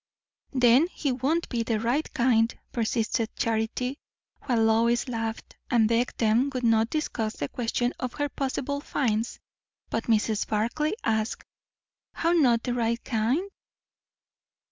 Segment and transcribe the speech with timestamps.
[0.53, 3.99] "Then he won't be the right kind," persisted Charity;
[4.45, 9.39] while Lois laughed, and begged they would not discuss the question of her possible "finds";
[9.91, 10.47] but Mrs.
[10.47, 11.43] Barclay asked,
[12.13, 13.47] "How not the right kind?"